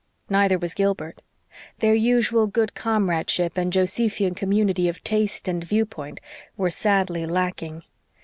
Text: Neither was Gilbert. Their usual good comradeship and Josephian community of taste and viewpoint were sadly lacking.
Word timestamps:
Neither 0.31 0.57
was 0.57 0.73
Gilbert. 0.73 1.21
Their 1.77 1.93
usual 1.93 2.47
good 2.47 2.73
comradeship 2.73 3.55
and 3.55 3.71
Josephian 3.71 4.33
community 4.33 4.89
of 4.89 5.03
taste 5.03 5.47
and 5.47 5.63
viewpoint 5.63 6.19
were 6.57 6.71
sadly 6.71 7.27
lacking. 7.27 7.83